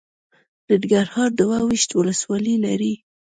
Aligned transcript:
ننګرهار 0.69 1.29
دوه 1.39 1.57
ویشت 1.67 1.89
ولسوالۍ 1.93 2.55
لري. 2.65 2.93